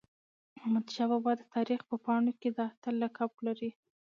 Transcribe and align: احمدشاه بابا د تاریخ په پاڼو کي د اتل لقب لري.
احمدشاه 0.59 1.07
بابا 1.11 1.31
د 1.37 1.41
تاریخ 1.55 1.79
په 1.89 1.95
پاڼو 2.03 2.31
کي 2.41 2.49
د 2.51 2.57
اتل 2.71 2.95
لقب 3.03 3.31
لري. 3.47 3.71